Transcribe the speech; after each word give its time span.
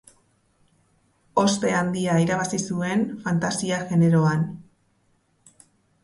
Ospe 1.41 1.73
handia 1.79 2.15
irabazi 2.23 2.59
zuen 2.69 3.03
fantasia-generoan. 3.25 4.47